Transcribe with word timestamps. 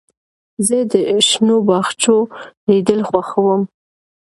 زه 0.67 0.77
د 0.91 0.93
شنو 1.27 1.57
باغچو 1.67 2.17
لیدل 2.67 2.99
خوښوم. 3.09 3.61